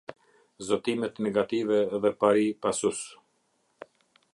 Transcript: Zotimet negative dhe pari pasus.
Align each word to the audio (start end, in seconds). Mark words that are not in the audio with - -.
Zotimet 0.69 1.21
negative 1.27 1.79
dhe 2.07 2.13
pari 2.25 2.49
pasus. 2.67 3.07